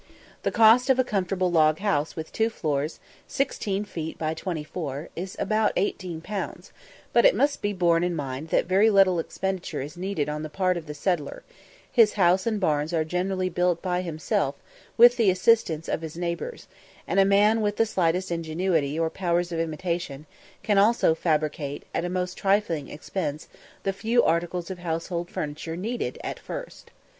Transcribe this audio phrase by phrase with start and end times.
[0.41, 5.35] The cost of a comfortable log house with two floors, 16 feet by 24, is
[5.37, 6.71] about 18_l._;
[7.13, 10.49] but it must be borne in mind that very little expenditure is needed on the
[10.49, 11.43] part of the settler;
[11.91, 14.55] his house and barns are generally built by himself,
[14.97, 16.65] with the assistance of his neighbours;
[17.05, 20.25] and a man with the slightest ingenuity or powers of imitation
[20.63, 23.47] can also fabricate at a most trifling expense
[23.83, 26.89] the few articles of household furniture needed at first.